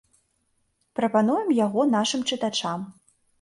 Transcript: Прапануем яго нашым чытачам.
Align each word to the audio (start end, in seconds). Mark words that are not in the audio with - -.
Прапануем 0.99 1.51
яго 1.65 1.85
нашым 1.97 2.25
чытачам. 2.31 2.89